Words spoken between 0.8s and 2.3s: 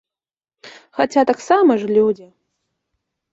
Хаця таксама ж людзі.